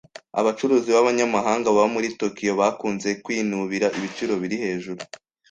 [0.39, 5.01] Abacuruzi b’abanyamahanga baba muri Tokiyo bakunze kwinubira ibiciro biri hejuru